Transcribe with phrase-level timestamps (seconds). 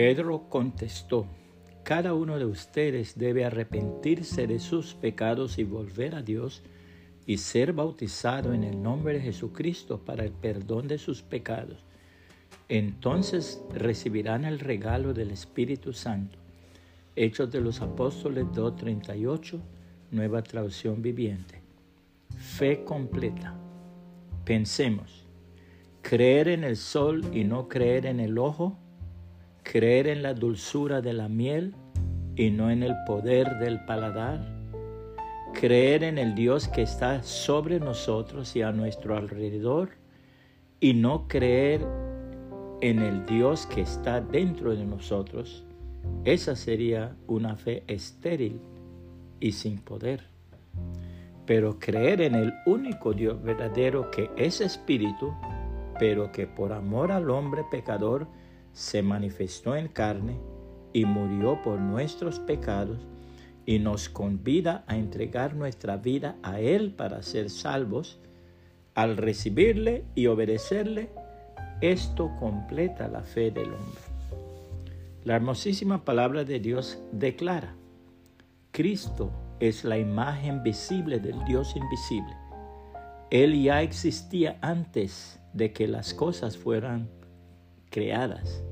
[0.00, 1.26] Pedro contestó,
[1.82, 6.62] cada uno de ustedes debe arrepentirse de sus pecados y volver a Dios
[7.26, 11.84] y ser bautizado en el nombre de Jesucristo para el perdón de sus pecados.
[12.70, 16.38] Entonces recibirán el regalo del Espíritu Santo.
[17.14, 19.60] Hechos de los Apóstoles 2.38,
[20.12, 21.60] nueva traducción viviente.
[22.38, 23.54] Fe completa.
[24.46, 25.26] Pensemos,
[26.00, 28.78] creer en el sol y no creer en el ojo,
[29.62, 31.74] creer en la dulzura de la miel
[32.36, 34.40] y no en el poder del paladar,
[35.52, 39.90] creer en el Dios que está sobre nosotros y a nuestro alrededor
[40.80, 41.86] y no creer
[42.80, 45.64] en el Dios que está dentro de nosotros,
[46.24, 48.60] esa sería una fe estéril
[49.38, 50.22] y sin poder.
[51.46, 55.34] Pero creer en el único Dios verdadero que es espíritu,
[55.98, 58.26] pero que por amor al hombre pecador
[58.80, 60.38] se manifestó en carne
[60.94, 63.06] y murió por nuestros pecados
[63.66, 68.18] y nos convida a entregar nuestra vida a Él para ser salvos,
[68.94, 71.10] al recibirle y obedecerle,
[71.82, 74.00] esto completa la fe del hombre.
[75.24, 77.74] La hermosísima palabra de Dios declara,
[78.70, 82.34] Cristo es la imagen visible del Dios invisible.
[83.30, 87.10] Él ya existía antes de que las cosas fueran
[87.90, 88.62] creadas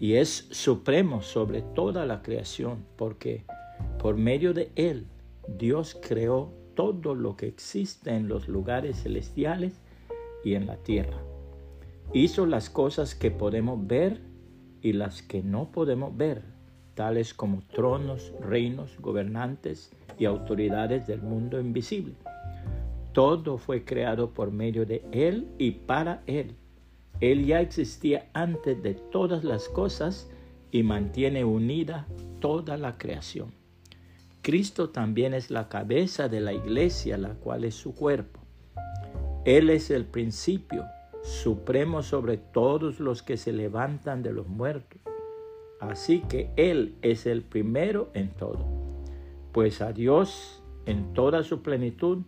[0.00, 3.44] y es supremo sobre toda la creación porque
[3.98, 5.06] por medio de Él
[5.46, 9.74] Dios creó todo lo que existe en los lugares celestiales
[10.42, 11.18] y en la tierra.
[12.14, 14.22] Hizo las cosas que podemos ver
[14.80, 16.44] y las que no podemos ver,
[16.94, 22.14] tales como tronos, reinos, gobernantes y autoridades del mundo invisible.
[23.12, 26.56] Todo fue creado por medio de Él y para Él.
[27.20, 30.30] Él ya existía antes de todas las cosas
[30.70, 32.06] y mantiene unida
[32.40, 33.52] toda la creación.
[34.42, 38.40] Cristo también es la cabeza de la iglesia, la cual es su cuerpo.
[39.44, 40.86] Él es el principio,
[41.22, 45.00] supremo sobre todos los que se levantan de los muertos.
[45.78, 48.64] Así que Él es el primero en todo.
[49.52, 52.22] Pues a Dios en toda su plenitud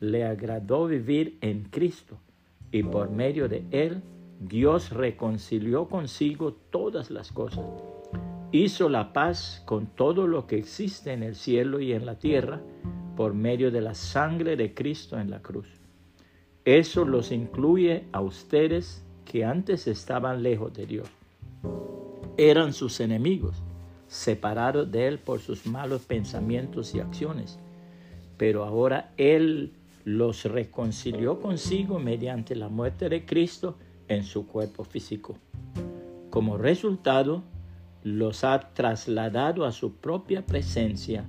[0.00, 2.18] le agradó vivir en Cristo
[2.72, 4.02] y por medio de Él
[4.48, 7.64] Dios reconcilió consigo todas las cosas.
[8.52, 12.60] Hizo la paz con todo lo que existe en el cielo y en la tierra
[13.16, 15.66] por medio de la sangre de Cristo en la cruz.
[16.66, 21.08] Eso los incluye a ustedes que antes estaban lejos de Dios.
[22.36, 23.56] Eran sus enemigos,
[24.08, 27.58] separados de Él por sus malos pensamientos y acciones.
[28.36, 29.72] Pero ahora Él
[30.04, 33.76] los reconcilió consigo mediante la muerte de Cristo
[34.08, 35.36] en su cuerpo físico.
[36.30, 37.42] Como resultado,
[38.02, 41.24] los ha trasladado a su propia presencia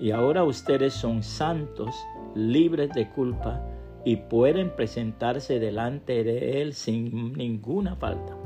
[0.00, 1.94] y ahora ustedes son santos,
[2.34, 3.62] libres de culpa
[4.04, 8.36] y pueden presentarse delante de Él sin ninguna falta.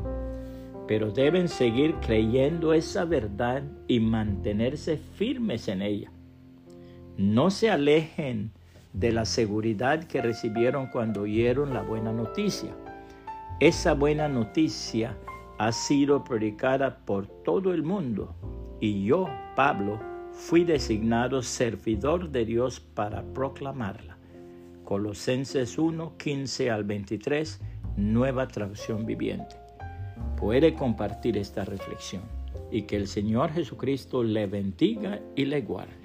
[0.86, 6.10] Pero deben seguir creyendo esa verdad y mantenerse firmes en ella.
[7.16, 8.52] No se alejen
[8.92, 12.74] de la seguridad que recibieron cuando oyeron la buena noticia.
[13.64, 15.16] Esa buena noticia
[15.56, 18.36] ha sido predicada por todo el mundo
[18.78, 19.26] y yo,
[19.56, 19.98] Pablo,
[20.32, 24.18] fui designado servidor de Dios para proclamarla.
[24.84, 27.62] Colosenses 1, 15 al 23,
[27.96, 29.56] nueva traducción viviente.
[30.36, 32.24] Puede compartir esta reflexión
[32.70, 36.03] y que el Señor Jesucristo le bendiga y le guarde.